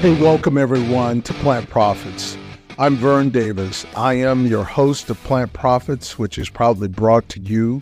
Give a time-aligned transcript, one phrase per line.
[0.00, 2.36] Hey, welcome everyone to Plant Profits.
[2.78, 3.86] I'm Vern Davis.
[3.96, 7.80] I am your host of Plant Profits, which is proudly brought to you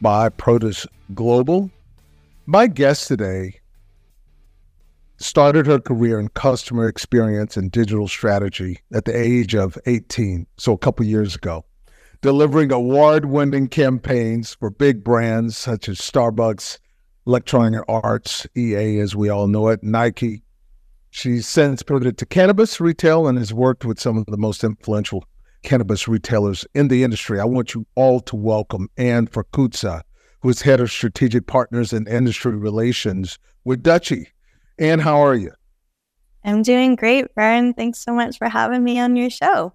[0.00, 1.72] by Produce Global.
[2.46, 3.58] My guest today
[5.16, 10.72] started her career in customer experience and digital strategy at the age of 18, so
[10.72, 11.64] a couple years ago,
[12.22, 16.78] delivering award winning campaigns for big brands such as Starbucks,
[17.26, 20.44] Electronic Arts, EA as we all know it, Nike.
[21.16, 25.24] She's since pivoted to cannabis retail and has worked with some of the most influential
[25.62, 27.40] cannabis retailers in the industry.
[27.40, 30.02] I want you all to welcome Anne Forkutza,
[30.42, 34.26] who is head of strategic partners and industry relations with Dutchie.
[34.78, 35.52] Anne, how are you?
[36.44, 37.72] I'm doing great, Vern.
[37.72, 39.72] Thanks so much for having me on your show.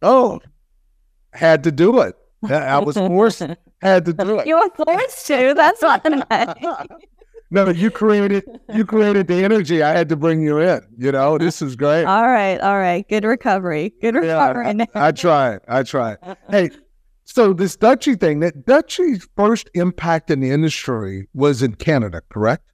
[0.00, 0.38] Oh,
[1.32, 2.14] had to do it.
[2.48, 3.42] I was forced,
[3.82, 4.46] had to do it.
[4.46, 5.54] You were forced to.
[5.56, 6.54] That's not nice.
[7.50, 8.44] no, you created
[8.74, 9.82] you created the energy.
[9.82, 10.80] I had to bring you in.
[10.98, 12.04] You know, this is great.
[12.04, 13.08] All right, all right.
[13.08, 13.94] Good recovery.
[14.00, 14.74] Good recovery.
[14.78, 15.60] Yeah, I, I tried.
[15.68, 16.18] I tried.
[16.48, 16.70] Hey,
[17.24, 22.64] so this Dutchie thing, that Dutchie's first impact in the industry was in Canada, correct?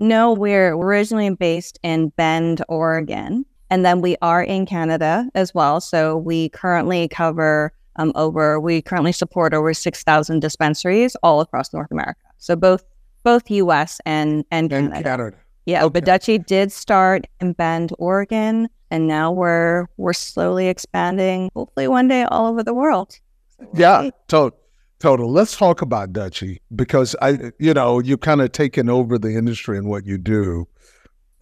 [0.00, 3.46] No, we're originally based in Bend, Oregon.
[3.70, 5.80] And then we are in Canada as well.
[5.80, 11.90] So we currently cover um, over, we currently support over 6,000 dispensaries all across North
[11.90, 12.20] America.
[12.38, 12.84] So both
[13.26, 15.02] both US and, and, and Canada.
[15.02, 15.36] Canada.
[15.66, 16.00] Yeah, Okay.
[16.00, 22.06] but Dutchie did start in Bend, Oregon, and now we're we're slowly expanding, hopefully one
[22.06, 23.18] day all over the world.
[23.58, 24.12] So Yeah, see.
[24.28, 24.56] total,
[25.00, 25.32] total.
[25.32, 29.76] Let's talk about Dutchie because I, you know, you've kind of taken over the industry
[29.76, 30.68] and what you do,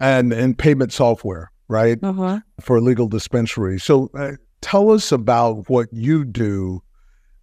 [0.01, 2.43] and and payment software, right, Mhm.
[2.63, 3.85] for legal dispensaries.
[3.85, 6.83] So, uh, tell us about what you do,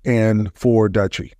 [0.03, 1.33] and for Dutchie.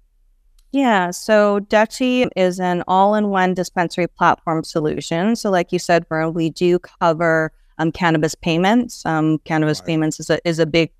[0.71, 5.35] Yeah, so Dutchie is an all-in-one dispensary platform solution.
[5.35, 9.05] So, like you said, Vern, we do cover um, cannabis payments.
[9.05, 9.87] Um, cannabis Right.
[9.87, 10.91] payments is a is a big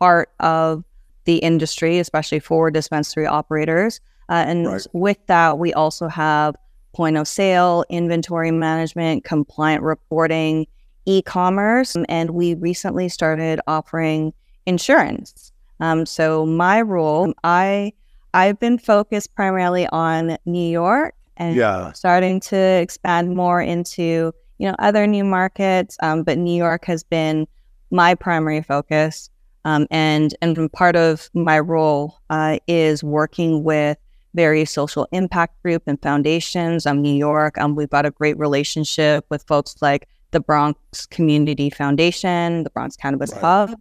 [0.00, 0.84] part of
[1.26, 4.00] the industry, especially for dispensary operators.
[4.28, 4.86] Uh, and Right.
[4.92, 6.56] with that, we also have
[6.92, 10.66] point of sale, inventory management, compliant reporting,
[11.06, 14.32] e-commerce, and we recently started offering
[14.66, 15.52] insurance.
[15.80, 17.92] Um, so my role, I
[18.34, 21.92] I've been focused primarily on New York and Yeah.
[21.92, 25.96] starting to expand more into you know other new markets.
[26.02, 27.46] Um, but New York has been
[27.90, 29.30] my primary focus,
[29.64, 33.96] um, and and part of my role uh, is working with
[34.34, 36.86] various social impact group and foundations.
[36.86, 41.70] Um, New York, um, we've got a great relationship with folks like the Bronx Community
[41.70, 43.40] Foundation, the Bronx Cannabis Right.
[43.40, 43.74] Hub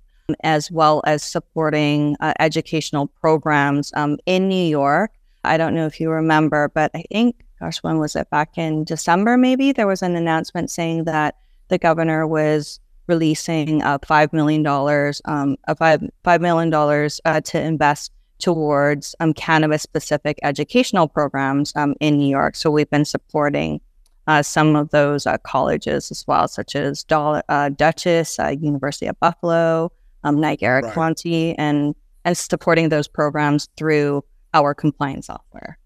[0.43, 5.11] as well as supporting uh, educational programs um, in New York.
[5.43, 8.29] I don't know if you remember, but I think, gosh, when was it?
[8.29, 11.35] Back in December, maybe there was an announcement saying that
[11.67, 17.59] the governor was releasing uh, five million dollars, um, five five million dollars uh, to
[17.59, 22.55] invest towards um, cannabis-specific educational programs um, in New York.
[22.55, 23.81] So we've been supporting
[24.27, 29.07] uh, some of those uh, colleges as well, such as Dol- uh, Dutchess, uh, University
[29.07, 29.91] of Buffalo,
[30.23, 30.93] um, Erie Right.
[30.93, 31.95] County, and
[32.25, 34.23] and supporting those programs through
[34.53, 35.77] our compliance software.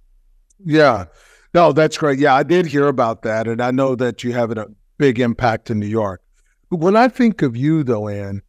[0.64, 1.06] Yeah.
[1.54, 2.20] No, that's great.
[2.20, 3.48] Yeah, I did hear about that.
[3.48, 4.68] And I know that you have a
[4.98, 6.22] big impact in New York.
[6.70, 8.42] But when I think of you, though, Anne,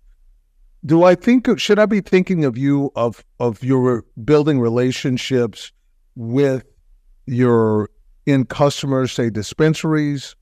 [0.84, 5.72] do I think of, should I be thinking of you of, of your building relationships
[6.16, 6.64] with
[7.26, 7.88] your
[8.26, 10.34] end customers, say dispensaries,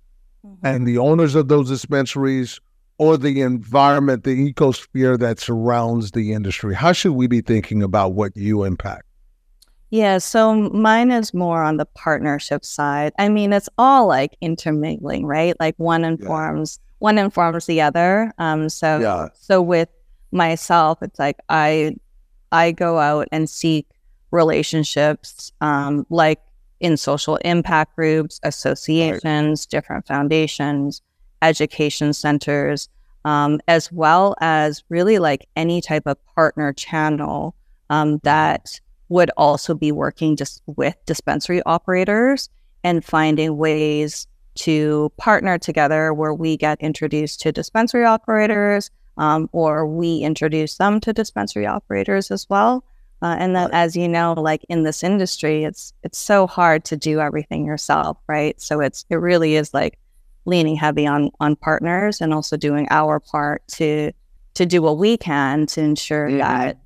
[0.63, 2.61] and the owners of those dispensaries,
[2.99, 6.75] or the environment, the ecosphere that surrounds the industry?
[6.75, 9.05] How should we be thinking about what you impact?
[9.91, 13.13] Yeah, so mine is more on the partnership side.
[13.19, 15.55] I mean, it's all like intermingling, right?
[15.61, 18.33] Like one informs one informs the other.
[18.39, 19.29] Um, so Yeah.
[19.35, 19.89] so with
[20.33, 21.97] myself, it's like I
[22.53, 23.87] I go out and seek
[24.31, 26.41] relationships, um, like
[26.81, 31.01] in social impact groups, associations, different foundations,
[31.43, 32.89] education centers,
[33.25, 37.55] um, as well as really like any type of partner channel
[37.91, 42.49] um, that would also be working just with dispensary operators
[42.83, 49.87] and finding ways to partner together where we get introduced to dispensary operators um, or
[49.87, 52.85] we introduce them to dispensary operators as well.
[53.23, 56.97] Uh, and then, as you know, like in this industry, it's it's so hard to
[56.97, 58.61] do everything yourself, right?
[58.61, 59.99] So it's it really is like
[60.47, 64.13] leaning heavy on on partners and also doing our part to
[64.55, 66.39] to do what we can to ensure Mhm.
[66.39, 66.79] that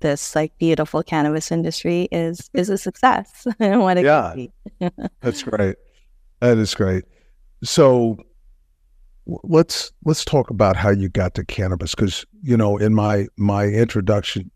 [0.00, 4.32] this like beautiful cannabis industry is is a success and what it Yeah.
[4.34, 4.36] can
[4.80, 5.08] be.
[5.20, 5.76] That's great.
[6.40, 7.04] That is great.
[7.64, 8.16] So,
[9.42, 13.64] let's let's talk about how you got to cannabis because you know in my my
[13.66, 14.50] introduction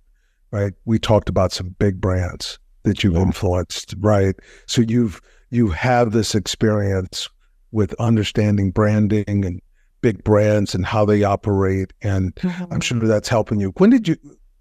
[0.50, 4.35] right we talked about some big brands that you've influenced right
[4.67, 5.20] so you've
[5.50, 7.29] you have this experience
[7.73, 9.61] with understanding branding and
[10.01, 12.73] big brands and how they operate and mm-hmm.
[12.73, 14.17] i'm sure that's helping you when did you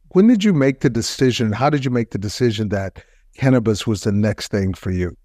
[0.09, 3.03] when did you make the decision how did you make the decision that
[3.35, 5.15] cannabis was the next thing for you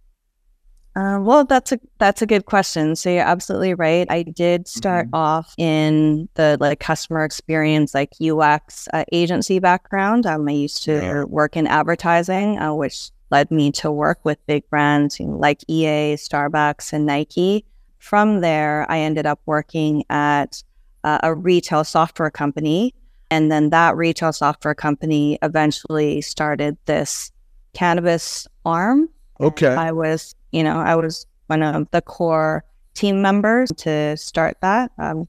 [0.96, 2.96] uh, well, that's a that's a good question.
[2.96, 4.06] So you're absolutely right.
[4.08, 5.14] I did start mm-hmm.
[5.14, 10.24] off in the like customer experience, like UX uh, agency background.
[10.24, 11.24] Um, I used to yeah.
[11.24, 16.94] work in advertising, uh, which led me to work with big brands like EA, Starbucks,
[16.94, 17.66] and Nike.
[17.98, 20.62] From there, I ended up working at
[21.04, 22.94] uh, a retail software company,
[23.30, 27.32] and then that retail software company eventually started this
[27.72, 29.08] cannabis arm.
[29.40, 29.68] Okay.
[29.74, 32.64] I was you know, I was one of the core
[32.94, 34.90] team members to start that.
[34.96, 35.28] Um,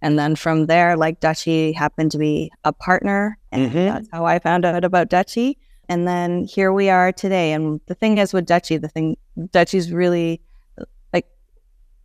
[0.00, 3.36] and then from there, like Dutchie happened to be a partner.
[3.50, 3.86] And mm-hmm.
[3.86, 5.56] that's how I found out about Dutchie.
[5.88, 7.52] And then here we are today.
[7.52, 10.40] And the thing is with Dutchie, the thing, Dutchie's really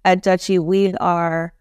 [0.06, 1.54] at Dutchie, we are,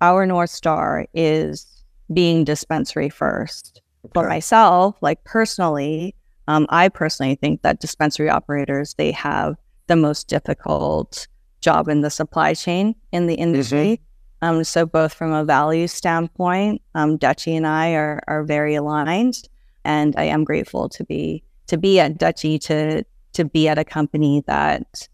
[0.00, 3.80] our North Star is being dispensary first.
[4.04, 4.12] Okay.
[4.14, 6.14] For myself, like personally,
[6.48, 9.56] um, I personally think that dispensary operators, they have
[9.86, 11.26] the most difficult
[11.60, 14.00] job in the supply chain in the industry.
[14.42, 14.56] Mm-hmm.
[14.56, 19.48] Um, so both from a value standpoint, um, Dutchie and I are are very aligned,
[19.84, 23.84] and I am grateful to be to be at Dutchie to to be at a
[23.84, 25.08] company that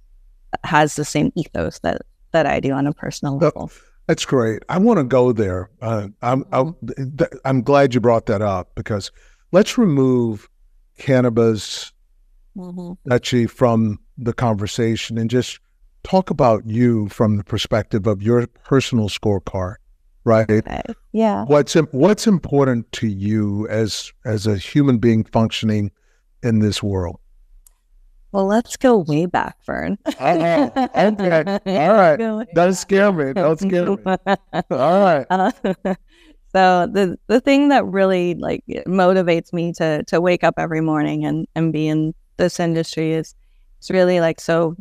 [0.64, 3.70] has the same ethos that that I do on a personal level.
[4.06, 4.62] That's great.
[4.68, 5.70] I want to go there.
[5.80, 6.76] Uh, I'm I'm,
[7.44, 9.12] I'm glad you brought that up because
[9.52, 10.48] let's remove
[10.98, 11.92] cannabis,
[12.56, 12.92] mm-hmm.
[13.08, 15.60] Dutchie from the conversation and just
[16.02, 19.76] talk about you from the perspective of your personal scorecard
[20.24, 20.82] right okay.
[21.12, 25.90] yeah what's what's important to you as as a human being functioning
[26.42, 27.18] in this world
[28.32, 29.98] well let's go way back Vern.
[30.08, 31.10] okay all
[31.94, 34.02] right don't scare me don't scare me
[34.70, 35.52] all right uh,
[36.52, 41.24] so the the thing that really like motivates me to to wake up every morning
[41.24, 43.34] and and be in this industry is
[43.78, 44.76] it's really like so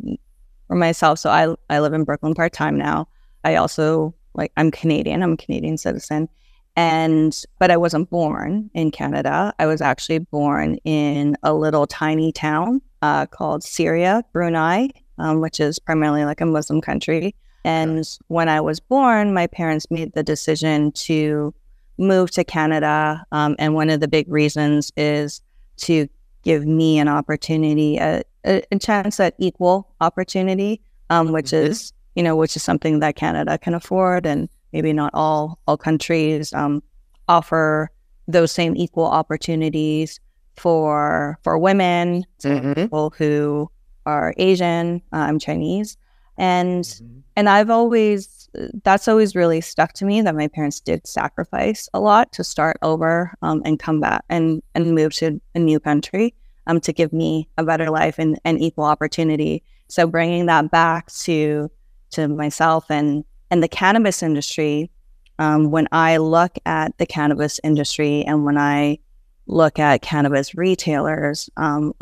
[0.71, 1.19] for myself.
[1.19, 3.09] So I I live in Brooklyn part time now.
[3.43, 5.21] I also like I'm Canadian.
[5.21, 6.29] I'm a Canadian citizen,
[6.75, 9.53] and but I wasn't born in Canada.
[9.59, 15.59] I was actually born in a little tiny town uh, called Seria, Brunei, um, which
[15.59, 17.35] is primarily like a Muslim country.
[17.63, 21.53] And when I was born, my parents made the decision to
[21.97, 23.23] move to Canada.
[23.31, 25.41] Um, and one of the big reasons is
[25.77, 26.07] to
[26.43, 31.71] give me an opportunity, a, a, a chance at equal opportunity, um, which mm-hmm.
[31.71, 35.77] is you know which is something that Canada can afford, and maybe not all all
[35.77, 36.83] countries um,
[37.27, 37.89] offer
[38.27, 40.19] those same equal opportunities
[40.57, 42.73] for for women, mm-hmm.
[42.73, 43.69] people who
[44.05, 45.01] are Asian.
[45.13, 45.97] Uh, I'm Chinese,
[46.37, 47.19] and mm-hmm.
[47.35, 48.49] and I've always
[48.83, 52.77] that's always really stuck to me that my parents did sacrifice a lot to start
[52.81, 56.33] over um, and come back and and move to a new country
[56.67, 59.63] um, to give me a better life and, and equal opportunity.
[59.87, 61.71] So bringing that back to
[62.11, 64.89] to myself and and the cannabis industry,
[65.37, 68.97] um, when I look at the cannabis industry and when I
[69.45, 71.93] look at cannabis retailers, um,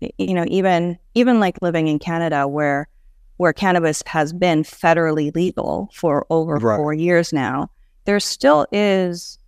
[0.00, 2.88] you know, even even like living in Canada where
[3.38, 6.76] where cannabis has been federally legal for over right.
[6.76, 7.70] four years now,
[8.04, 9.38] there still is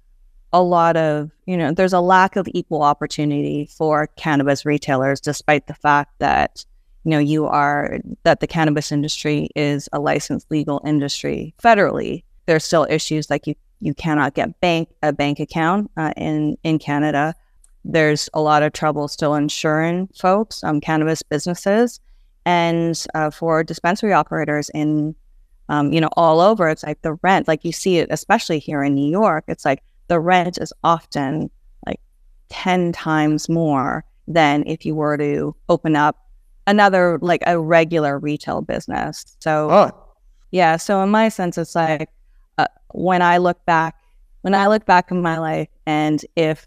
[0.52, 5.66] a lot of, you know, there's a lack of equal opportunity for cannabis retailers, despite
[5.66, 6.64] the fact that,
[7.04, 12.24] you know, you are, that the cannabis industry is a licensed legal industry federally.
[12.46, 16.78] There's still issues like you, you cannot get bank a bank account uh, in in
[16.78, 17.34] Canada.
[17.84, 21.98] There's a lot of trouble still insuring folks, um, cannabis businesses,
[22.44, 25.14] and uh, for dispensary operators in,
[25.70, 26.68] um, you know, all over.
[26.68, 29.44] It's like the rent, like you see it, especially here in New York.
[29.48, 31.50] It's like the rent is often
[31.86, 32.00] like
[32.50, 36.29] 10 times more than if you were to open up
[36.66, 39.36] another like a regular retail business.
[39.40, 40.04] So oh.
[40.50, 42.08] yeah, so in my sense it's like
[42.58, 43.96] uh, when I look back
[44.42, 46.66] when I look back in my life and if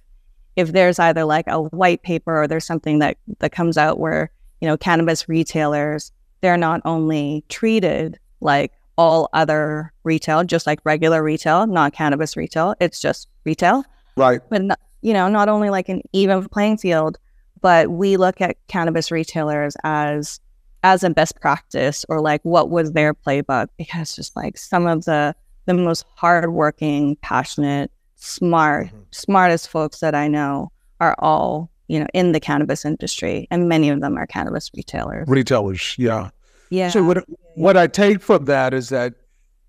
[0.55, 4.31] if there's either like a white paper or there's something that that comes out where,
[4.61, 6.11] you know, cannabis retailers
[6.43, 12.75] they're not only treated like all other retail, just like regular retail, not cannabis retail.
[12.81, 13.85] It's just retail.
[14.17, 14.41] Right.
[14.49, 17.17] But, not, you know, not only like an even playing field,
[17.63, 20.39] but we look at cannabis retailers as
[20.83, 25.05] as a best practice or like what was their playbook because just like some of
[25.05, 25.33] the
[25.65, 28.99] the most hardworking, passionate, smart, mm-hmm.
[29.11, 33.89] smartest folks that I know are all you know in the cannabis industry, and many
[33.89, 35.27] of them are cannabis retailers.
[35.27, 36.29] Retailers, yeah,
[36.69, 36.89] yeah.
[36.89, 39.13] So what what I take from that is that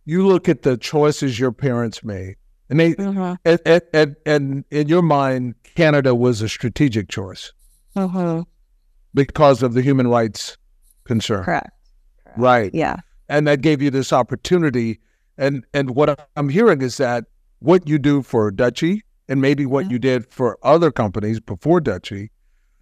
[0.04, 2.34] you look at the choices your parents made,
[2.68, 3.34] and they mm-hmm.
[3.44, 7.52] and, and, and, and in your mind, Canada was a strategic choice
[7.96, 8.42] mm-hmm.
[9.14, 10.56] because of the human rights
[11.04, 11.44] concern.
[11.44, 11.70] Correct.
[12.24, 12.38] Correct.
[12.38, 12.74] Right.
[12.74, 12.96] Yeah.
[13.28, 15.00] And that gave you this opportunity.
[15.38, 17.24] And and what I'm hearing is that
[17.58, 22.28] what you do for Dutchie and maybe what you did for other companies before Dutchie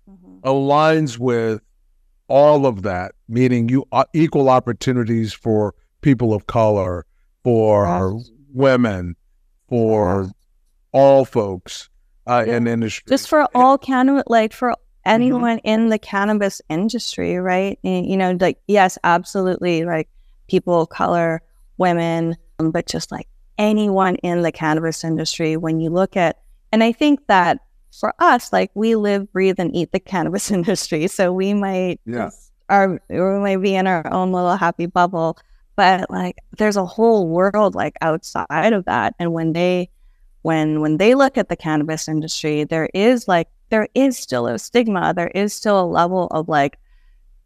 [0.08, 0.38] mm-hmm.
[0.40, 1.60] aligns with
[2.28, 7.06] all of that, meaning you uh, equal opportunities for people of color,
[7.44, 8.20] for
[8.52, 9.14] women,
[9.68, 10.30] for
[10.92, 11.88] all folks
[12.26, 12.56] uh, yeah.
[12.56, 13.04] in industry.
[13.08, 15.68] Just for all cannabis, like for anyone mm-hmm.
[15.68, 17.78] in the cannabis industry, right?
[17.84, 20.08] And, you know, like, yes, absolutely, like
[20.48, 21.42] people of color,
[21.78, 23.28] women, um, but just like
[23.58, 26.38] anyone in the cannabis industry, when you look at,
[26.70, 27.58] and I think that
[27.98, 31.06] for us, like we live, breathe, and eat the cannabis industry.
[31.08, 32.30] So we might, yeah.
[32.68, 35.36] our, we might be in our own little happy bubble,
[35.76, 39.14] but like there's a whole world like outside of that.
[39.18, 39.90] And when they,
[40.42, 44.58] when when they look at the cannabis industry, there is like there is still a
[44.58, 45.14] stigma.
[45.14, 46.78] There is still a level of like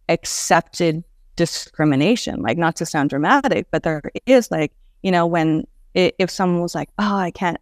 [0.08, 1.04] accepted
[1.36, 2.42] discrimination.
[2.42, 6.74] Like not to sound dramatic, but there is like you know when if someone was
[6.74, 7.58] like, oh, I can't.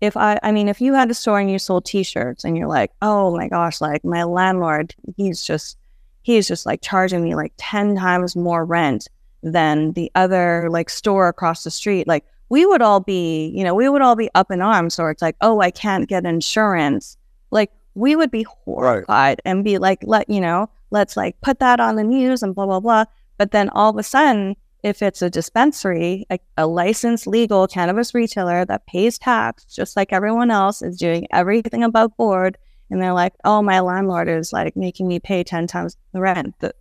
[0.00, 2.68] If I, I mean, if you had a store and you sold T-shirts and you're
[2.68, 5.76] like, oh my gosh, like my landlord, he's just,
[6.22, 9.08] he's just like charging me like ten times more rent
[9.42, 12.08] than the other like store across the street.
[12.08, 14.94] Like we would all be, you know, we would all be up in arms.
[14.94, 17.18] So it's like, oh, I can't get insurance.
[17.50, 17.70] Like
[18.00, 19.40] we would be horrified right.
[19.44, 22.66] and be like, let, you know, let's like put that on the news and blah,
[22.66, 23.04] blah, blah.
[23.36, 28.14] But then all of a sudden, if it's a dispensary, a, a licensed legal cannabis
[28.14, 32.56] retailer that pays tax just like everyone else is doing everything above board,
[32.90, 36.54] and they're like, oh, my landlord is like making me pay 10 times the rent.
[36.60, 36.74] The,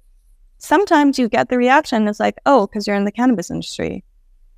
[0.57, 4.05] sometimes you get the reaction, it's like, oh, because you're in the cannabis industry.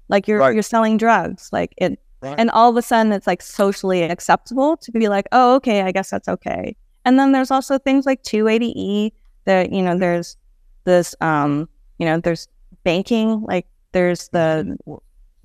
[0.08, 0.54] Like you're right.
[0.54, 1.50] you're selling drugs.
[1.52, 2.36] Like it right.
[2.38, 5.92] and all of a sudden it's like socially acceptable to be like, oh, okay, I
[5.92, 6.76] guess that's okay.
[7.06, 9.12] And then there's also things like 280E
[9.46, 10.38] that, you know, there's
[10.84, 12.48] this um, you know, there's
[12.84, 14.96] banking, like there's the mm-hmm.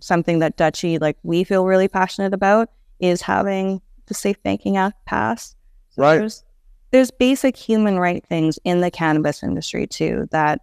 [0.01, 5.05] something that Dutchie like we feel really passionate about is having the Safe Banking Act
[5.05, 5.57] passed.
[5.91, 6.19] So right.
[6.19, 6.45] There's,
[6.93, 10.63] there's basic human right things in the cannabis industry too that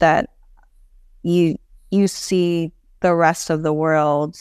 [0.00, 0.30] that
[1.22, 1.56] you
[1.90, 4.36] you see the rest of the world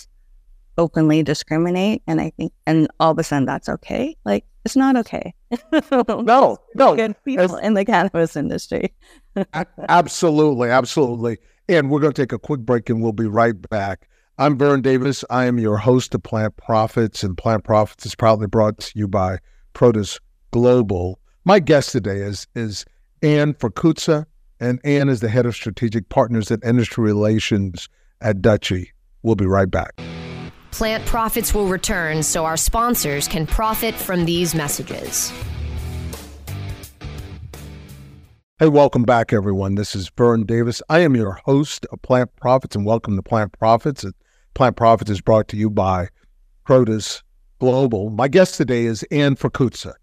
[0.79, 4.15] openly discriminate and i think and all of a sudden that's okay.
[4.25, 5.33] Like it's not okay.
[5.91, 6.95] No no.
[6.95, 8.93] Good people in the cannabis industry.
[9.89, 11.37] Absolutely absolutely.
[11.67, 14.07] And we're going to take a quick break and we'll be right back.
[14.37, 15.25] I'm vern davis.
[15.29, 19.07] I am your host of plant profits and plant profits is proudly brought to you
[19.07, 19.39] by
[19.73, 20.19] produce
[20.51, 21.19] global.
[21.43, 22.85] My guest today is is
[23.21, 24.25] anne Forkutza,
[24.59, 27.89] and anne is the head of strategic partners and industry relations
[28.21, 28.87] at Dutchie.
[29.23, 29.99] We'll be right back.
[30.71, 35.31] Plant profits will return so our sponsors can profit from these messages.
[38.59, 39.75] Hey, welcome back, everyone.
[39.75, 40.81] This is Vern Davis.
[40.89, 44.05] I am your host of Plant Profits, and welcome to Plant Profits.
[44.53, 46.09] Plant Profits is brought to you by
[46.65, 47.23] Produce
[47.59, 48.09] Global.
[48.09, 49.93] My guest today is Anne Forkutza.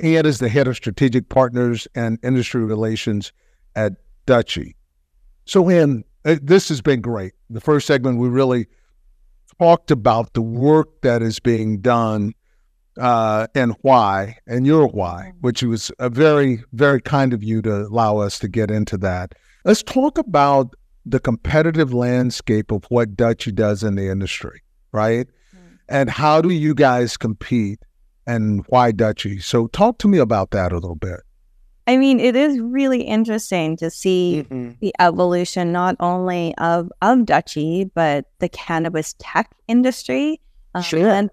[0.00, 3.32] Anne is the head of strategic partners and industry relations
[3.76, 3.94] at
[4.26, 4.74] Dutchie.
[5.44, 7.34] So, Anne, uh, this has been great.
[7.50, 8.66] The first segment, we really
[9.58, 12.34] talked about the work that is being done
[12.98, 15.38] uh, and why, and your why, mm-hmm.
[15.40, 19.34] which was a very, very kind of you to allow us to get into that.
[19.64, 20.74] Let's talk about
[21.06, 25.26] the competitive landscape of what Dutchie does in the industry, right?
[25.26, 25.74] Mm-hmm.
[25.88, 27.80] And how do you guys compete
[28.26, 29.42] and why Dutchie?
[29.42, 31.20] So, talk to me about that a little bit.
[31.86, 34.72] I mean, it is really interesting to see mm-hmm.
[34.80, 40.40] the evolution not only of of Dutchie, but the cannabis tech industry
[40.74, 41.08] um, sure.
[41.08, 41.30] and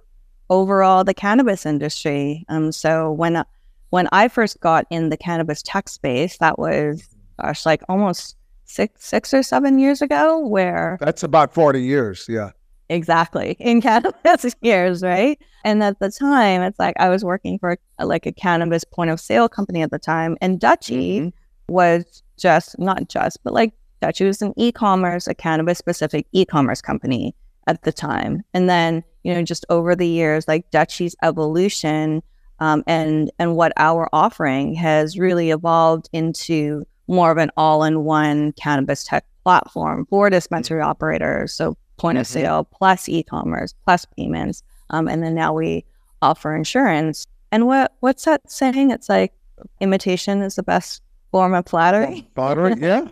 [0.50, 2.46] overall the cannabis industry.
[2.50, 3.43] Um, so when
[3.91, 7.08] when I first got in the cannabis tech space, that was
[7.41, 10.39] gosh, like almost six six or seven years ago.
[10.39, 12.51] Where that's about forty years, yeah
[12.91, 15.41] exactly in cannabis years, right?
[15.63, 19.10] And at the time, it's like I was working for a, like a cannabis point
[19.10, 21.74] of sale company at the time, and Dutchie mm-hmm.
[21.74, 27.36] was just not just, but like Dutchie was an e-commerce, a cannabis specific e-commerce company
[27.68, 28.41] at the time.
[28.53, 32.24] And then you know, just over the years, like Dutchie's evolution
[32.60, 39.03] um, and and what our offering has really evolved into more of an all-in-one cannabis
[39.03, 41.53] tech platform for dispensary operators.
[41.53, 45.83] So point of sale plus e-commerce plus payments, um, and then now we
[46.21, 47.25] offer insurance.
[47.51, 48.91] And what what's that saying?
[48.91, 49.33] It's like
[49.79, 52.27] imitation is the best form of flattery.
[52.36, 53.07] Flattery, yeah.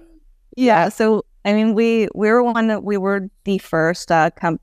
[0.56, 0.90] Yeah.
[0.90, 4.60] So I mean, we we were one that we were the first uh, com-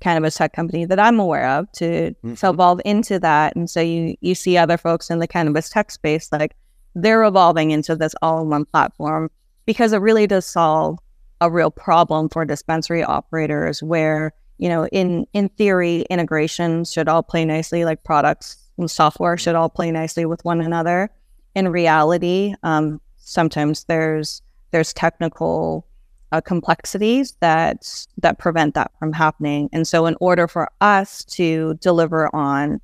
[0.00, 2.38] cannabis tech company that I'm aware of to Mhm.
[2.40, 3.56] to evolve into that.
[3.56, 6.54] And so you you see other folks in the cannabis tech space like
[6.94, 9.30] they're evolving into this all-in-one platform
[9.66, 10.98] because it really does solve
[11.42, 17.22] a real problem for dispensary operators where you know in in theory integrations should all
[17.22, 21.10] play nicely like products and software should all play nicely with one another.
[21.54, 25.86] In reality um, sometimes there's there's technical
[26.32, 29.68] uh, complexities that that prevent that from happening.
[29.72, 32.80] And so in order for us to deliver on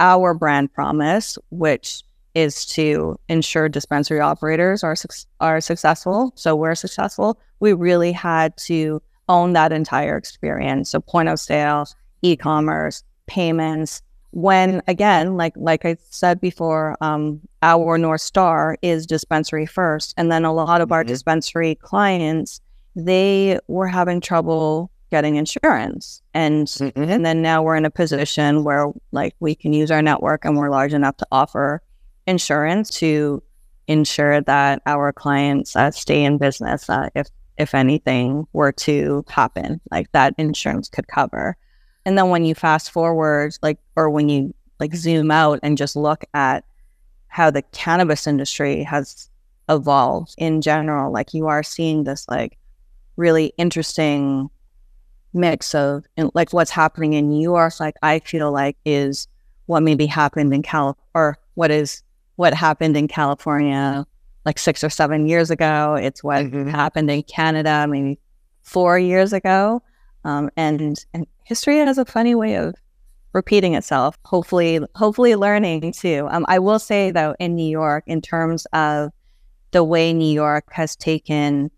[0.00, 2.02] our brand promise which
[2.34, 8.56] is to ensure dispensary operators are suc- are successful so we're successful we really had
[8.56, 10.90] to own that entire experience.
[10.90, 11.86] So point of sale
[12.22, 14.02] e-commerce payments.
[14.32, 20.12] When again like like i said before um, our north star is dispensary first.
[20.16, 21.08] And then a lot of our Mhm.
[21.08, 22.60] dispensary clients
[22.96, 26.20] they were having trouble getting insurance.
[26.32, 30.44] And and then now we're in a position where like we can use our network
[30.44, 31.80] and we're large enough to offer
[32.26, 33.42] insurance to
[33.86, 37.26] ensure that our clients uh, stay in business uh, if
[37.58, 41.56] if anything were to happen like that insurance could cover.
[42.04, 45.96] And then when you fast forward like or when you like zoom out and just
[45.96, 46.64] look at
[47.28, 49.30] how the cannabis industry has
[49.68, 52.58] evolved in general like you are seeing this like
[53.16, 54.50] really interesting
[55.34, 59.28] mix of like what's happening in New York, like I feel like is
[59.66, 62.02] what maybe happened in Cal or what is
[62.36, 64.06] what happened in California
[64.44, 65.94] like six or seven years ago.
[65.94, 66.70] It's what Mhm.
[66.70, 68.18] happened in Canada maybe
[68.62, 69.82] four years ago.
[70.24, 72.74] Um, and and history has a funny way of
[73.32, 74.16] repeating itself.
[74.24, 76.28] Hopefully, hopefully learning too.
[76.30, 79.10] Um, I will say though, in New York, in terms of
[79.72, 81.70] the way New York has taken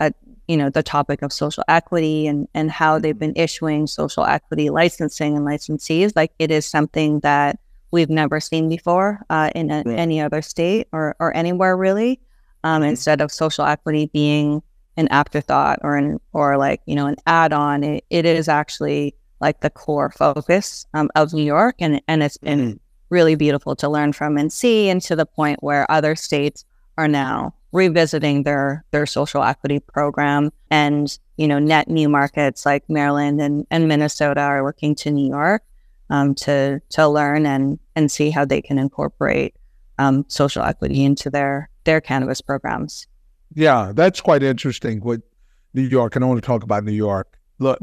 [0.00, 0.12] a
[0.48, 4.68] you know the topic of social equity and and how they've been issuing social equity
[4.70, 7.58] licensing and licensees like it is something that
[7.90, 9.98] we've never seen before uh, in a, Right.
[9.98, 12.20] any other state or or anywhere really
[12.64, 14.62] um, instead of social equity being
[14.96, 19.60] an afterthought or an or like you know an add-on it, it is actually like
[19.60, 24.12] the core focus um, of new york and and it's been really beautiful to learn
[24.12, 26.64] from and see and to the point where other states
[26.98, 30.50] are now revisiting their their social equity program.
[30.70, 35.28] And you know net new markets like maryland and, and minnesota are looking to new
[35.28, 35.62] york
[36.10, 39.54] um, to to learn and and see how they can incorporate
[39.98, 43.06] um, social equity into their their cannabis programs
[43.54, 45.22] Yeah, that's quite interesting with
[45.74, 46.16] New York.
[46.16, 47.28] And I want to talk about New York.
[47.58, 47.78] Look,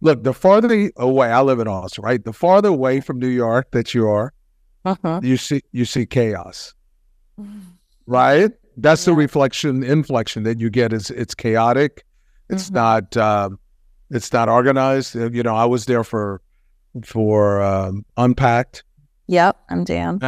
[0.00, 2.22] look, the farther away I live in Austin, right?
[2.24, 4.32] The farther away from New York that you are,
[4.84, 5.20] Uh-huh.
[5.22, 6.74] you see you see chaos.
[8.06, 8.52] Right?
[8.76, 12.04] That's the reflection, inflection that you get is it's chaotic.
[12.48, 12.74] It's Mhm.
[12.74, 13.58] not um,
[14.10, 15.14] it's not organized.
[15.14, 16.40] You know, I was there for
[17.04, 18.82] for um, Unpacked.
[19.26, 20.18] Yep, I'm damn.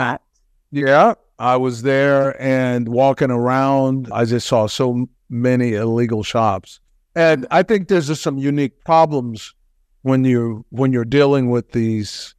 [0.73, 4.09] Yeah, I was there and walking around.
[4.13, 6.81] I just saw so many illegal shops,
[7.15, 9.55] and I think there's just some unique problems
[10.03, 12.35] when you when you're dealing with these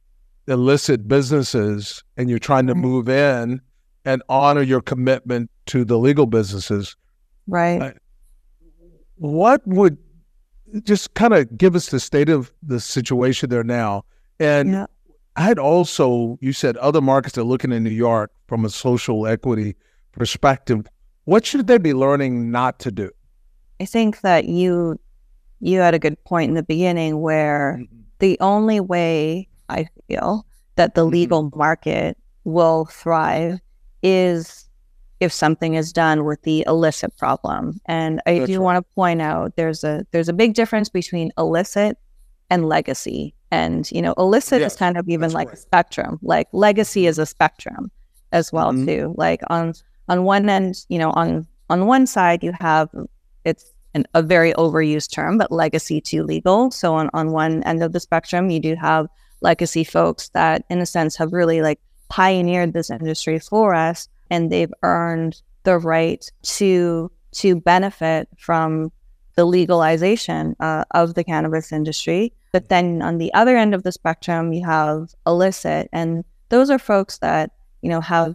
[0.48, 3.60] illicit businesses and you're trying to move in
[4.04, 6.96] and honor your commitment to the legal businesses.
[7.46, 7.80] Right.
[7.82, 7.94] I-
[9.16, 9.98] What would
[10.84, 14.04] just kind of give us the state of the situation there now?
[14.40, 14.86] And Yeah.
[15.36, 19.26] I had also, you said other markets are looking in New York from a social
[19.26, 19.76] equity
[20.12, 20.86] perspective.
[21.24, 23.10] What should they be learning not to do?
[23.80, 24.98] I think that you
[25.64, 27.80] you had a good point in the beginning where
[28.18, 31.12] the only way I feel that the Mhm.
[31.12, 33.60] legal market will thrive
[34.02, 34.68] is
[35.22, 37.80] if something is done with the illicit problem.
[37.86, 38.64] And I That's do right.
[38.64, 41.96] want to point out there's a there's a big difference between illicit
[42.50, 43.34] and legacy.
[43.50, 46.18] And you know, illicit Yes, is kind of even that's like a spectrum.
[46.22, 47.90] Like legacy is a spectrum
[48.32, 48.86] as well Mhm.
[48.86, 49.14] too.
[49.16, 49.74] Like on
[50.08, 52.88] on one end, you know, on on one side you have
[53.44, 56.70] it's an, a very overused term, but legacy to legal.
[56.70, 59.06] So on, on one end of the spectrum, you do have
[59.42, 64.50] legacy folks that, in a sense, have really like pioneered this industry for us, and
[64.50, 68.90] they've earned the right to to benefit from
[69.36, 72.32] the legalization uh, of the cannabis industry.
[72.52, 76.78] But then on the other end of the spectrum, you have illicit, and those are
[76.78, 77.50] folks that
[77.82, 78.34] you know have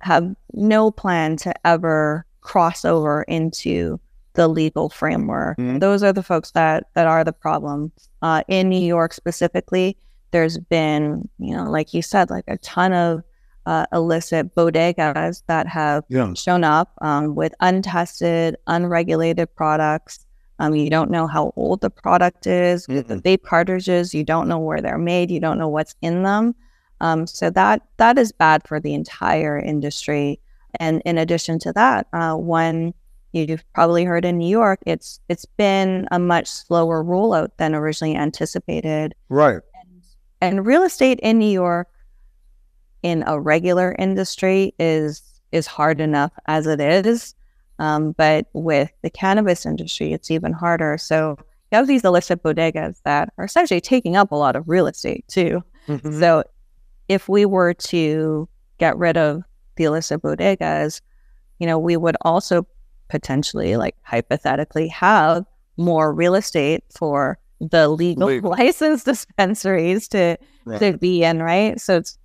[0.00, 3.98] have no plan to ever cross over into
[4.34, 5.58] the legal framework.
[5.58, 5.80] Mhm.
[5.80, 7.92] Those are the folks that that are the problem.
[8.22, 9.96] Uh, in New York specifically,
[10.30, 13.22] there's been, you know, like you said, like a ton of
[13.70, 16.32] uh, illicit bodegas that have Yeah.
[16.34, 20.26] shown up um, with untested, unregulated products.
[20.58, 22.88] Um, you don't know how old the product is.
[22.88, 25.30] With the vape cartridges, you don't know where they're made.
[25.30, 26.54] You don't know what's in them.
[27.00, 30.40] Um, so that that is bad for the entire industry.
[30.80, 32.92] And in addition to that, uh, when
[33.32, 38.16] you've probably heard in New York, it's it's been a much slower rollout than originally
[38.16, 39.14] anticipated.
[39.28, 39.60] Right.
[40.42, 41.88] And real estate in New York,
[43.02, 47.34] in a regular industry, is is hard enough as it is.
[47.80, 50.96] Um, but with the cannabis industry, it's even harder.
[50.98, 51.36] So
[51.72, 55.24] you have these illicit bodegas that are essentially taking up a lot of real estate
[55.28, 55.62] too.
[55.88, 56.18] Mhm.
[56.20, 56.44] So
[57.08, 59.42] if we were to get rid of
[59.76, 61.00] the illicit bodegas,
[61.58, 62.66] you know, we would also
[63.08, 65.44] potentially, like hypothetically, have
[65.76, 68.50] more real estate for the legal Legal.
[68.58, 70.78] licensed dispensaries to Right.
[70.78, 71.80] to be in, right?
[71.80, 72.18] So it's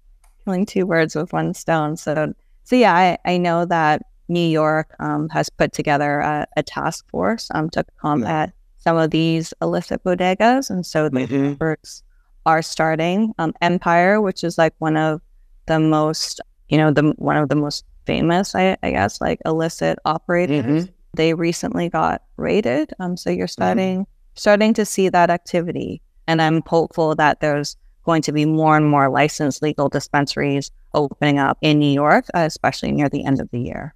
[0.45, 1.97] killing two birds with one stone.
[1.97, 6.63] So so yeah, I, I know that New York um, has put together a, a
[6.63, 11.53] task force um, to combat some of these illicit bodegas, and so the Mhm.
[11.55, 12.03] efforts
[12.45, 13.33] are starting.
[13.39, 15.21] Um, Empire, which is like one of
[15.67, 19.97] the most, you know, the one of the most famous, I, I guess, like illicit
[20.05, 20.87] operators.
[21.15, 22.93] They recently got raided.
[22.99, 24.05] Um, so you're starting
[24.35, 28.87] starting to see that activity, and I'm hopeful that there's going to be more and
[28.87, 33.49] more licensed legal dispensaries opening up in New York, uh, especially near the end of
[33.51, 33.93] the year.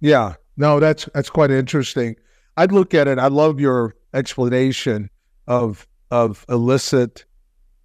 [0.00, 2.16] Yeah, no, that's that's quite interesting.
[2.56, 3.18] I'd look at it.
[3.18, 5.10] I love your explanation
[5.46, 7.24] of of illicit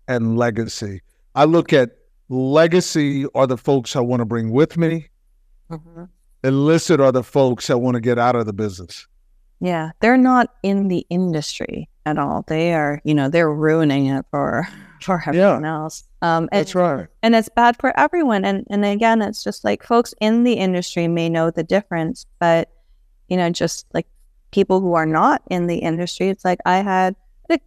[0.08, 1.02] and legacy.
[1.36, 1.98] I look at
[2.30, 5.10] legacy are the folks I want to bring with me.
[6.44, 9.08] Illicit are the folks I want to get out of the business.
[9.60, 12.44] Yeah, they're not in the industry at all.
[12.48, 14.68] They are, you know, they're ruining it for
[15.04, 16.04] for everyone else.
[16.22, 17.08] Um, and, That's right.
[17.22, 18.46] and it's bad for everyone.
[18.46, 22.70] And and again, it's just like folks in the industry may know the difference, but
[23.28, 24.08] you know, just like
[24.52, 27.16] people who are not in the industry, it's like I had
[27.50, 27.60] a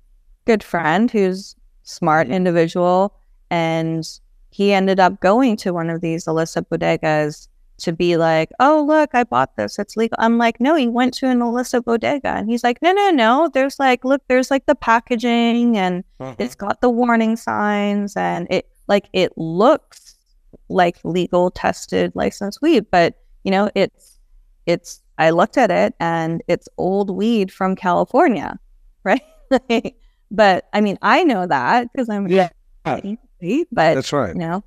[0.44, 3.14] good friend who's smart individual,
[3.50, 4.08] and
[4.50, 9.10] he ended up going to one of these illicit bodegas to be like, oh, look,
[9.12, 9.78] I bought this.
[9.78, 10.16] It's legal.
[10.18, 12.28] I'm like, no, he went to an illicit bodega.
[12.28, 13.50] And he's like, no, no, no.
[13.52, 16.04] There's like, look, there's like the packaging and
[16.38, 16.66] it's mm-hmm.
[16.66, 20.16] got the warning signs and it like it looks
[20.68, 22.86] like legal tested licensed weed.
[22.90, 24.18] But, you know, it's,
[24.64, 28.58] it's, I looked at it and it's old weed from California,
[29.04, 29.22] right?
[30.30, 32.48] but I mean, I know that because I'm, Yeah.
[33.72, 34.32] but That's right.
[34.32, 34.64] you know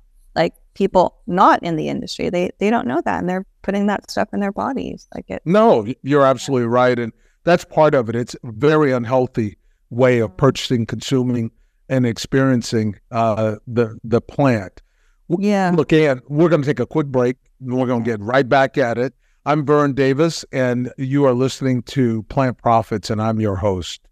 [0.74, 4.28] people not in the industry they they don't know that and they're putting that stuff
[4.32, 6.98] in their bodies like it No, you're absolutely right.
[6.98, 7.12] And
[7.44, 8.14] that's part of it.
[8.14, 9.56] It's a very unhealthy
[9.90, 11.50] way of purchasing, consuming,
[11.88, 14.82] and experiencing uh, the the plant.
[15.28, 18.20] yeah Look, Anne, we're going to take a quick break and we're going to get
[18.20, 19.14] right back at it.
[19.46, 24.02] I'm Vern Davis, and you are listening to Plant Profits, and I'm your host.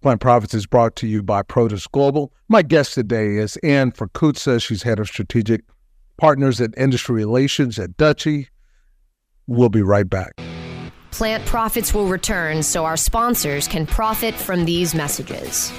[0.00, 2.32] Plant Profits is brought to you by Produce Global.
[2.48, 4.60] My guest today is Anne Forkutza.
[4.60, 5.62] She's head of strategic
[6.20, 8.48] partners and industry relations at Dutchie.
[9.46, 10.34] We'll be right back.
[11.10, 15.72] Plant profits will return so our sponsors can profit from these messages.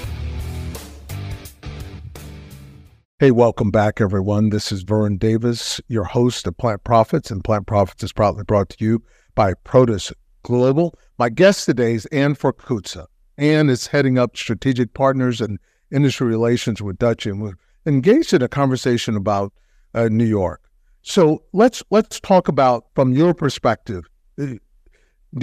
[3.20, 4.50] Hey, welcome back, everyone.
[4.50, 8.68] This is Vern Davis, your host of Plant Profits, and Plant Profits is proudly brought
[8.70, 9.00] to you
[9.36, 10.98] by Produce Global.
[11.18, 13.06] My guest today is Anne Forkutza.
[13.38, 15.60] Anne is heading up strategic partners and
[15.92, 17.54] industry relations with Dutch, and we're
[17.86, 19.52] engaged in a conversation about
[19.94, 20.60] uh, New York.
[21.02, 24.04] So let's let's talk about from your perspective.
[24.36, 24.58] New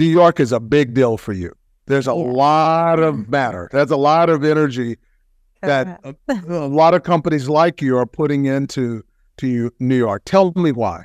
[0.04, 1.52] York is a big deal for you.
[1.86, 3.68] There's a lot of matter.
[3.72, 4.96] There's a lot of energy
[5.62, 6.14] that a,
[6.48, 9.02] a lot of companies like you are putting into
[9.38, 10.22] to you, New York.
[10.24, 11.04] Tell me why.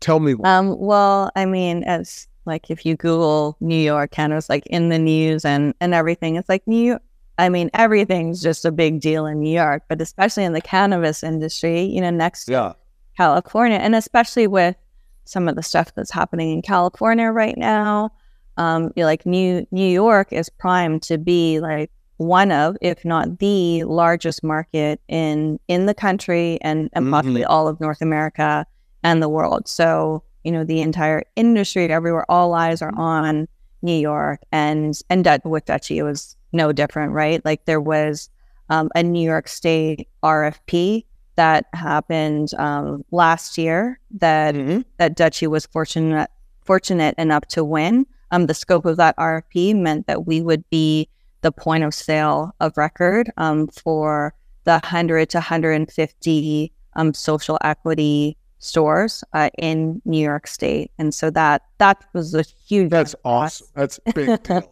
[0.00, 0.56] Tell me why.
[0.58, 4.90] um well i mean as like if you google new york and it's like in
[4.90, 6.98] the news and and everything it's like new
[7.38, 11.22] i mean everything's just a big deal in new york but especially in the cannabis
[11.22, 12.72] industry you know next to yeah.
[13.16, 14.76] California, and especially with
[15.24, 18.10] some of the stuff that's happening in California right now.
[18.56, 23.04] Um, you know, like New New York is primed to be like one of, if
[23.04, 28.66] not the largest market in in the country and, and possibly all of North America
[29.02, 29.66] and the world.
[29.66, 33.48] So you know, the entire industry everywhere, all eyes are on
[33.82, 37.44] New York, and and with Dutchie, it was no different, right?
[37.44, 38.30] Like there was
[38.70, 41.04] um, a New York State RFP
[41.36, 44.80] that happened um, last year that Mm-hmm.
[44.98, 46.30] that Dutchie was fortunate
[46.64, 48.06] fortunate enough to win.
[48.30, 51.08] um, the scope of that RFP meant that we would be
[51.42, 54.32] the point of sale of record um, for
[54.64, 61.28] the 100 to 150 um, social equity stores uh, in New York State, and so
[61.30, 62.90] that that was a huge.
[62.90, 63.66] That's awesome.
[63.74, 64.40] That's big.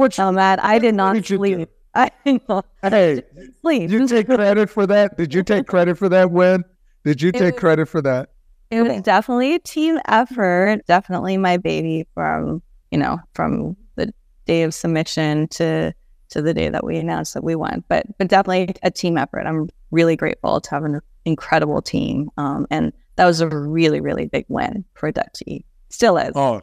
[0.00, 1.42] Which, oh man, I did not did you do?
[1.54, 1.68] sleep.
[1.94, 2.10] I
[2.48, 2.62] know.
[2.82, 3.22] Hey,
[3.60, 3.90] sleep.
[3.90, 5.18] you take credit for that?
[5.18, 6.64] Did you take credit for that win?
[7.04, 8.30] Did you take was- credit for that?
[8.70, 10.86] It was definitely a team effort.
[10.86, 14.10] Definitely my baby from you know from the
[14.46, 15.92] day of submission to
[16.30, 17.84] to the day that we announced that we won.
[17.88, 19.46] But but definitely a team effort.
[19.46, 22.30] I'm really grateful to have an incredible team.
[22.38, 25.64] Um, and that was a really really big win for Dutchie.
[25.90, 26.32] Still is.
[26.36, 26.62] Oh,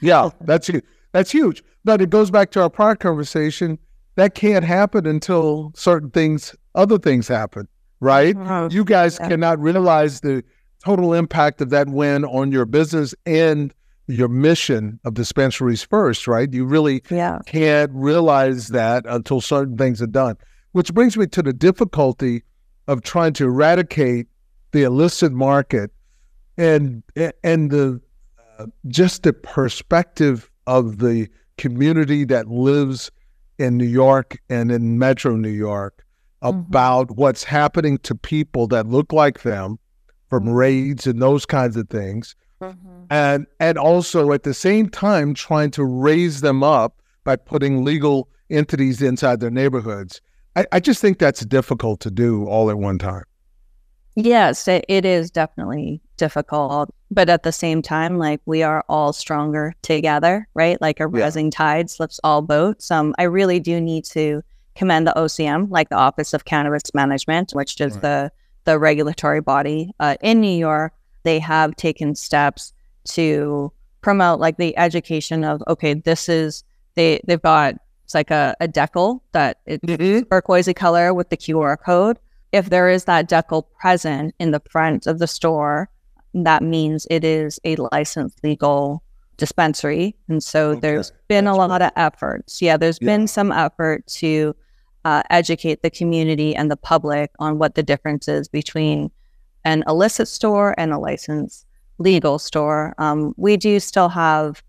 [0.00, 0.84] yeah, that's huge.
[1.12, 1.62] That's huge.
[1.84, 3.78] But it goes back to our prior conversation.
[4.16, 7.68] That can't happen until certain things, other things happen,
[8.00, 8.36] right?
[8.72, 9.28] You guys Yeah.
[9.28, 10.42] cannot realize the
[10.84, 13.72] total impact of that win on your business and
[14.08, 16.52] your mission of dispensaries first, right?
[16.52, 17.38] You really Yeah.
[17.46, 20.36] can't realize that until certain things are done.
[20.72, 22.42] Which brings me to the difficulty
[22.86, 24.26] of trying to eradicate
[24.72, 25.90] the illicit market
[26.56, 27.02] and
[27.44, 28.00] and the
[28.58, 33.10] uh, just the perspective of the community that lives
[33.58, 36.04] in New York and in Metro New York
[36.42, 36.48] Mhm.
[36.60, 39.78] about what's happening to people that look like them
[40.28, 40.54] from Mhm.
[40.54, 43.04] raids and those kinds of things Mm-hmm.
[43.10, 48.28] and and also at the same time trying to raise them up by putting legal
[48.50, 50.20] entities inside their neighborhoods.
[50.56, 53.24] I, I just think that's difficult to do all at one time.
[54.16, 59.12] Yes, it, it is definitely difficult, but at the same time, like we are all
[59.12, 60.80] stronger together, right?
[60.80, 61.22] Like a Yeah.
[61.24, 62.90] rising tide lifts all boats.
[62.90, 64.42] Um, I really do need to
[64.74, 68.02] commend the OCM, like the Office of Cannabis Management, which is Right.
[68.02, 68.32] the
[68.64, 70.92] the regulatory body uh, in New York.
[71.22, 72.72] They have taken steps
[73.04, 78.54] to promote like the education of okay, this is they they've got it's like a,
[78.60, 79.80] a decal that it,
[80.30, 82.18] turquoise color with the QR code.
[82.52, 85.88] If there is that decal present in the front of the store,
[86.34, 89.02] that means it is a licensed legal
[89.36, 90.16] dispensary.
[90.28, 92.60] And so Okay, there's been a that's lot of efforts.
[92.60, 93.06] Yeah, there's Yeah.
[93.06, 94.54] been some effort to
[95.04, 99.10] uh, educate the community and the public on what the difference is between
[99.64, 101.64] an illicit store and a licensed
[101.98, 102.94] legal store.
[102.98, 104.62] Um, we do still have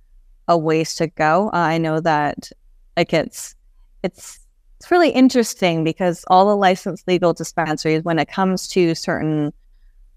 [0.47, 1.49] a ways to go.
[1.53, 2.51] I know that
[2.95, 3.55] like it's
[4.03, 4.39] it's
[4.79, 9.51] it's really interesting because all the licensed legal dispensaries, when it comes to certain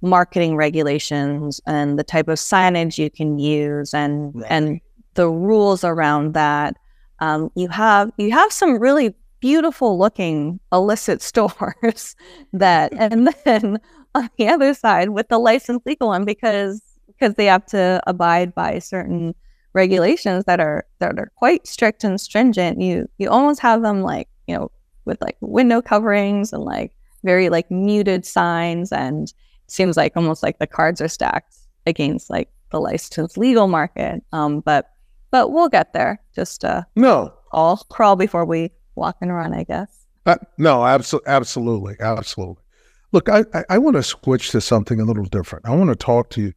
[0.03, 4.47] marketing regulations and the type of signage you can use and Right.
[4.51, 4.81] and
[5.15, 6.77] the rules around that,
[7.21, 12.17] um, you have you have some really beautiful looking illicit stores
[12.53, 13.79] that and then
[14.15, 18.55] on the other side with the licensed legal one because because they have to abide
[18.55, 19.35] by certain
[19.75, 24.29] regulations that are that are quite strict and stringent you you almost have them like
[24.47, 24.71] you know
[25.07, 26.93] with like window coverings and like
[27.25, 29.33] very like muted signs and
[29.66, 31.55] seems like almost like the cards are stacked
[31.87, 34.90] against like the licensed legal market um but
[35.31, 39.64] but we'll get there just uh No, all crawl before we walk and run i
[39.64, 42.62] guess Uh, no, abso- absolutely, absolutely.
[43.11, 45.66] Look, I, I, I want to switch to something a little different.
[45.66, 46.53] I want to talk to you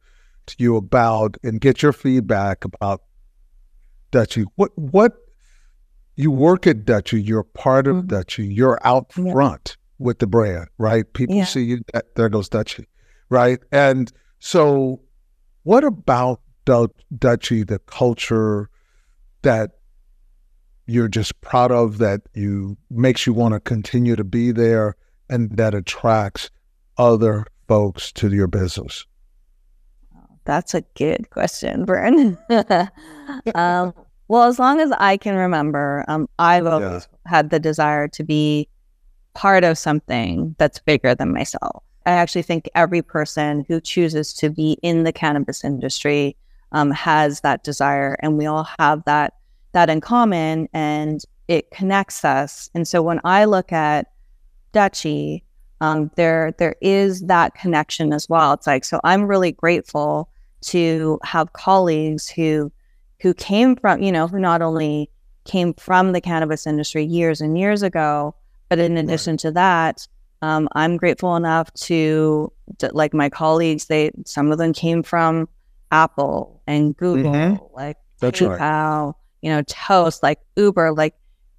[0.46, 3.02] to you about and get your feedback about
[4.12, 4.46] Dutchie.
[4.54, 5.12] What what
[6.14, 8.06] you work at Dutchie, you're part of Mhm.
[8.06, 9.32] Dutchie, you're out Yeah.
[9.32, 11.04] front with the brand, right?
[11.12, 11.44] People Yeah.
[11.44, 11.80] see you,
[12.14, 12.86] there goes Dutchie,
[13.28, 13.58] right?
[13.72, 15.00] And so,
[15.64, 18.68] what about Du- Dutchie, the culture
[19.42, 19.72] that
[20.86, 24.96] you're just proud of that you makes you want to continue to be there
[25.28, 26.50] and that attracts
[26.96, 29.04] other folks to your business
[30.44, 32.38] That's a good question, Vern.
[33.54, 33.92] um,
[34.28, 38.68] well, as long as I can remember, um, I've always had the desire to be
[39.34, 41.82] part of something that's bigger than myself.
[42.06, 46.36] I actually think every person who chooses to be in the cannabis industry
[46.72, 49.34] um, has that desire, and we all have that
[49.72, 52.70] that in common, and it connects us.
[52.74, 54.06] And so when I look at
[54.72, 55.42] Dutchie,
[55.80, 58.52] um, there there is that connection as well.
[58.52, 60.30] It's like so I'm really grateful
[60.62, 62.72] to have colleagues who
[63.20, 65.10] who came from you know who not only
[65.44, 68.34] came from the cannabis industry years and years ago,
[68.68, 70.06] but in addition to that,
[70.42, 73.86] um, I'm grateful enough to, to like my colleagues.
[73.86, 75.48] They some of them came from
[75.90, 77.74] Apple and Google, Mhm.
[77.74, 78.58] like That's right.
[78.60, 81.14] PayPal, you know, Toast, like Uber, like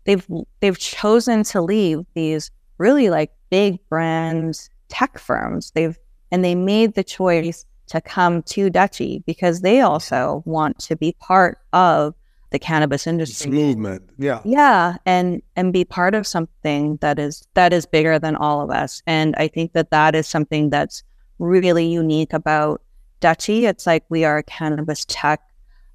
[0.05, 0.25] they've
[0.59, 5.71] they've chosen to leave these really like big brands, tech firms.
[5.73, 5.97] They've
[6.31, 11.15] and they made the choice to come to Dutchie because they also want to be
[11.19, 12.13] part of
[12.49, 14.09] the cannabis It's industry movement.
[14.17, 14.41] Yeah.
[14.45, 18.69] yeah and and be part of something that is that is bigger than all of
[18.69, 21.03] us and i think that that is something that's
[21.39, 22.81] really unique about
[23.21, 25.41] dutchie it's like we are a cannabis tech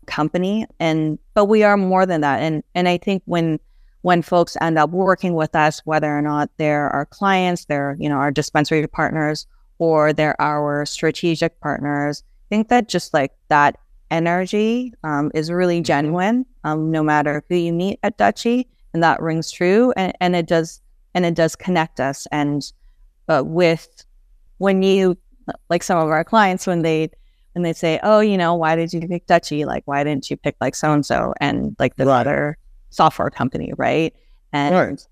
[0.07, 3.59] company and but we are more than that and and i think when
[4.03, 8.09] when folks end up working with us whether or not they're our clients they're you
[8.09, 9.47] know our dispensary partners
[9.79, 13.77] or they're our strategic partners i think that just like that
[14.13, 19.21] energy um, is really genuine, um, no matter who you meet at Dutchie, and that
[19.23, 20.81] rings true, and, and it does
[21.15, 22.27] and it does connect us.
[22.33, 22.63] And
[23.29, 24.05] uh, with
[24.59, 25.17] when you
[25.71, 27.11] like some of our clients when they
[27.55, 29.67] when they say, "Oh, you know, why did you pick Dutchie?
[29.67, 32.21] Like, why didn't you pick like so and so and like the Right.
[32.21, 32.59] other
[32.91, 34.15] software company, right?"
[34.53, 35.09] And Right.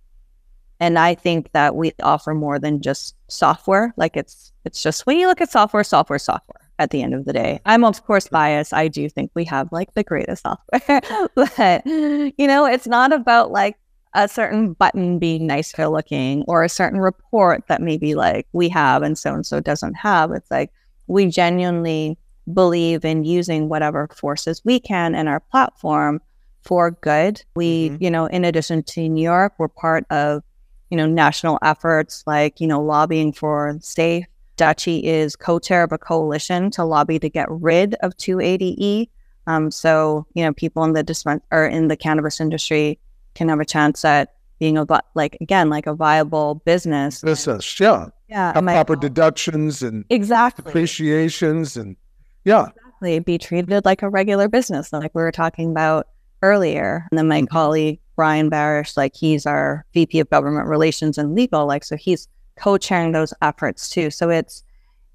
[0.79, 3.93] and I think that we offer more than just software.
[3.97, 6.70] Like it's it's just when you look at software, software, software.
[6.81, 8.73] At the end of the day, I'm of course biased.
[8.73, 11.03] I do think we have like the greatest software,
[11.35, 13.77] but you know, it's not about like
[14.15, 19.03] a certain button being nicer looking or a certain report that maybe like we have
[19.03, 20.33] and so and so doesn't have.
[20.33, 20.73] It's like
[21.07, 22.17] we genuinely
[22.53, 26.19] believe in using whatever forces we can in our platform
[26.63, 27.43] for good.
[27.55, 27.99] We, Mhm.
[28.01, 30.43] you know, in addition to New York, we're part of,
[30.91, 34.25] you know, national efforts like, you know, lobbying for safe.
[34.61, 39.09] Dutchie is co-chair of a coalition to lobby to get rid of 280E.
[39.47, 42.99] Um, so, you know, people in the dispen- or in the cannabis industry
[43.35, 47.23] can have a chance at being a like again like a viable business.
[47.23, 47.81] Business.
[47.81, 48.09] Yeah.
[48.29, 51.97] Yeah, Have proper deductions and exactly depreciations and
[52.45, 52.67] yeah.
[52.77, 56.07] exactly be treated like a regular business, like we were talking about
[56.43, 57.07] earlier.
[57.11, 57.49] And then my Mhm.
[57.49, 62.29] colleague Brian Barish, like he's our VP of Government Relations and Legal, like so he's
[62.61, 64.11] co-chairing those efforts too.
[64.11, 64.63] So it's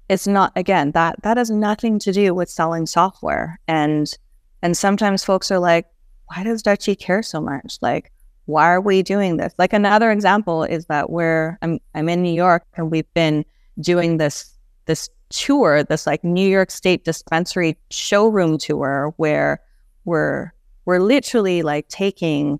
[0.08, 3.58] it's not again that that has nothing to do with selling software.
[3.68, 4.12] And
[4.62, 5.86] and sometimes folks are like,
[6.26, 7.78] why does Dutchie care so much?
[7.80, 8.12] Like,
[8.46, 9.54] why are we doing this?
[9.58, 13.44] Like another example is that we're I'm I'm in New York and we've been
[13.80, 14.52] doing this
[14.86, 19.60] this tour, this like New York State dispensary showroom tour where
[20.04, 20.52] we're
[20.84, 22.58] we're literally like taking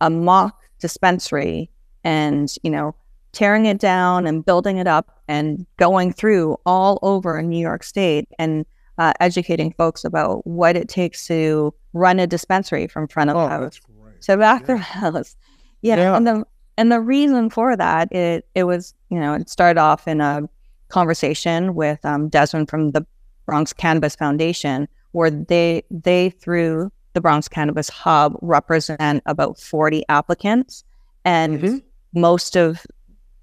[0.00, 1.70] a mock dispensary
[2.04, 2.94] and you know
[3.34, 7.82] tearing it down and building it up and going through all over in New York
[7.82, 8.64] State and
[8.98, 13.48] uh, educating folks about what it takes to run a dispensary from front of Oh,
[13.48, 13.80] house
[14.22, 14.66] to back Yeah.
[14.68, 15.36] their house.
[15.82, 15.96] Yeah.
[15.96, 16.16] Yeah.
[16.16, 16.44] And the
[16.76, 20.48] and the reason for that it it was, you know, it started off in a
[20.88, 23.04] conversation with um, Desmond from the
[23.46, 30.84] Bronx Cannabis Foundation, where they they through the Bronx Cannabis Hub represent about 40 applicants.
[31.24, 31.82] And Mhm.
[32.14, 32.86] most of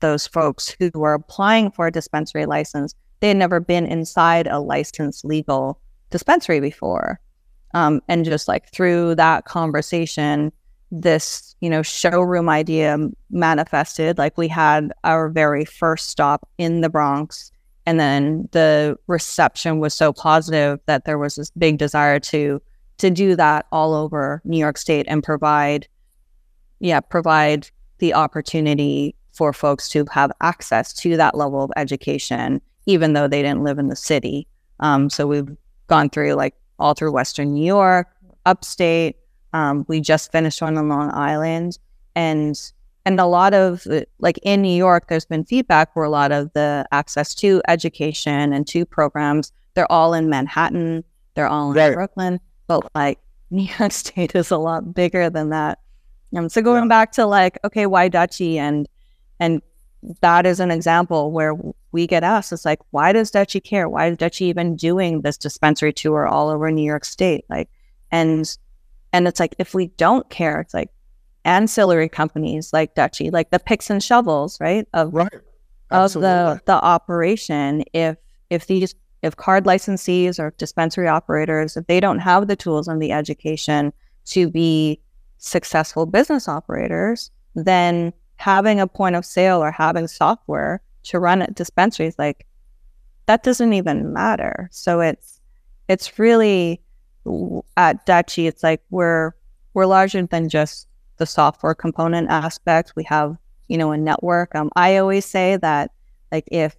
[0.01, 4.59] those folks who were applying for a dispensary license, they had never been inside a
[4.59, 7.19] licensed legal dispensary before.
[7.73, 10.51] Um, and just like through that conversation,
[10.91, 12.97] this, you know, showroom idea
[13.29, 14.17] manifested.
[14.17, 17.51] Like we had our very first stop in the Bronx.
[17.85, 22.61] And then the reception was so positive that there was this big desire to
[22.97, 25.87] to do that all over New York State and provide,
[26.79, 33.13] yeah, provide the opportunity for folks to have access to that level of education, even
[33.13, 34.47] though they didn't live in the city.
[34.79, 35.49] Um, so we've
[35.87, 38.07] gone through like all through Western New York,
[38.45, 39.17] upstate.
[39.53, 41.77] Um, we just finished one on Long Island,
[42.15, 42.59] and
[43.05, 43.85] and a lot of
[44.19, 48.53] like in New York, there's been feedback where a lot of the access to education
[48.53, 51.03] and to programs, they're all in Manhattan,
[51.35, 51.93] they're all in Right.
[51.93, 53.19] Brooklyn, but like
[53.51, 55.79] New York State is a lot bigger than that.
[56.35, 56.89] Um, so going Yeah.
[56.89, 58.55] back to like, okay, why Dutchie?
[58.55, 58.87] And
[59.41, 59.61] and
[60.21, 61.55] that is an example where
[61.91, 63.89] we get asked, it's like, why does Dutchie care?
[63.89, 67.45] Why is Dutchie even doing this dispensary tour all over New York State?
[67.49, 67.69] Like,
[68.11, 68.57] and
[69.11, 70.89] and it's like if we don't care, it's like
[71.43, 74.87] ancillary companies like Dutchie, like the picks and shovels, right?
[74.93, 75.33] Of Right.
[75.89, 78.17] of the the operation if
[78.49, 83.01] if these if CAURD licensees or dispensary operators if they don't have the tools and
[83.01, 83.91] the education
[84.25, 85.01] to be
[85.37, 91.55] successful business operators then having a point of sale or having software to run at
[91.55, 92.45] dispensaries like
[93.27, 94.67] that doesn't even matter.
[94.71, 95.39] So it's
[95.87, 96.81] it's really
[97.77, 99.31] at Dutchie it's like we're
[99.73, 100.87] we're larger than just
[101.17, 102.93] the software component aspect.
[102.95, 103.37] We have
[103.67, 104.55] you know a network.
[104.55, 105.91] Um, i always say that
[106.31, 106.75] like if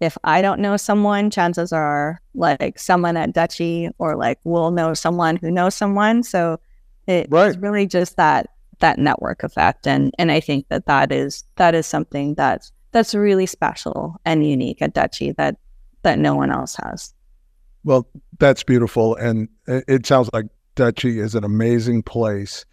[0.00, 4.94] if i don't know someone chances are like someone at dutchie or like will know
[4.94, 6.22] someone who knows someone.
[6.22, 6.60] So
[7.06, 7.48] it, Right.
[7.48, 8.50] it's really just that
[8.80, 13.14] that network effect and and i think that that is that is something that's that's
[13.14, 15.56] really special and unique at dutchie that
[16.02, 17.14] that no one else has
[17.84, 18.06] Well,
[18.38, 22.64] that's beautiful, and it, sounds like Dutchie is an amazing place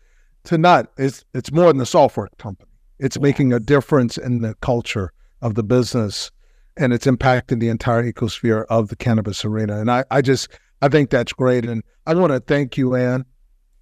[0.46, 0.92] to not.
[0.98, 2.70] It's it's more than a software company.
[3.00, 3.24] It's yes.
[3.24, 6.32] making a difference in the culture of the business,
[6.76, 9.80] and it's impacting the entire ecosphere of the cannabis arena.
[9.80, 10.50] And I, I just
[10.82, 11.66] I think that's great.
[11.66, 13.26] And I want to thank you, Anne,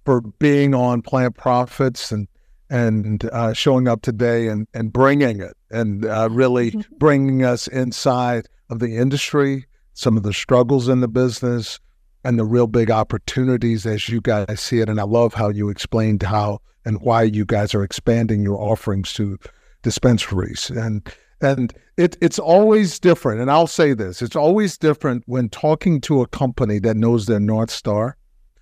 [0.06, 2.28] for being on Plant Profits and
[2.70, 8.46] and uh, showing up today and and bringing it and uh, really bringing us inside
[8.70, 11.78] of the industry, some of the struggles in the business,
[12.24, 14.88] and the real big opportunities as you guys see it.
[14.88, 19.12] And I love how you explained how and why you guys are expanding your offerings
[19.14, 19.38] to
[19.82, 20.70] dispensaries.
[20.70, 21.06] And
[21.40, 23.40] and it, it's always different.
[23.40, 27.40] And I'll say this it's always different when talking to a company that knows their
[27.40, 28.16] North Star.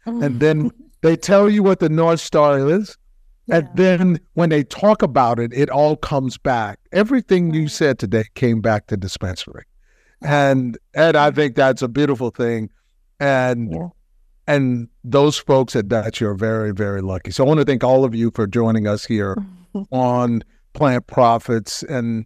[0.06, 0.70] And then
[1.04, 2.96] they tell you what the North Star is.
[3.46, 3.56] Yeah.
[3.56, 6.80] And then when they talk about it, it all comes back.
[6.92, 9.64] Everything you said today came back to dispensary.
[10.22, 12.70] And and I think that's a beautiful thing
[13.20, 13.88] and yeah.
[14.46, 17.30] and those folks at Dutch are very, very lucky.
[17.30, 19.36] So I want to thank all of you for joining us here
[19.92, 20.42] on
[20.72, 21.82] Plant Profits.
[21.82, 22.24] And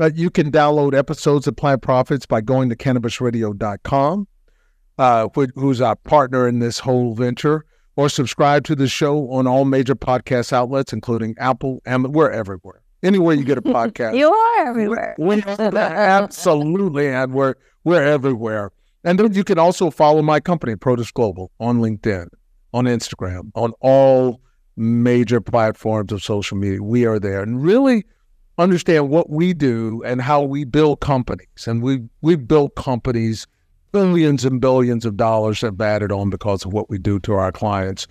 [0.00, 4.28] uh, you can download episodes of Plant Profits by going to cannabisradio.com,
[4.98, 7.64] uh, who's our partner in this whole venture,
[7.96, 12.82] or subscribe to the show on all major podcast outlets, including Apple, and we're everywhere.
[13.02, 14.16] Anywhere you get a podcast.
[14.16, 15.14] you are everywhere.
[15.18, 18.72] We, absolutely, and we're we're everywhere.
[19.04, 22.26] And then you can also follow my company, Protis Global, on LinkedIn,
[22.74, 24.40] on Instagram, on all
[24.76, 26.82] major platforms of social media.
[26.82, 28.04] We are there and really
[28.58, 31.66] understand what we do and how we build companies.
[31.66, 33.46] And we we've built companies,
[33.92, 37.52] billions and billions of dollars have added on because of what we do to our
[37.52, 38.06] clients.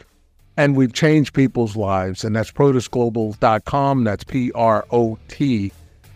[0.57, 2.23] And we've changed people's lives.
[2.23, 4.03] And that's protisglobal.com.
[4.03, 5.71] That's P R O T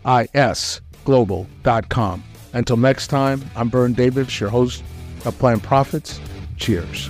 [0.06, 2.24] I S global.com.
[2.54, 4.84] Until next time, I'm Vern Davis, your host
[5.26, 6.20] of Plant Profits.
[6.58, 7.10] Cheers.